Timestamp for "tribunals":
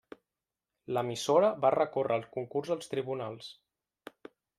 2.95-3.51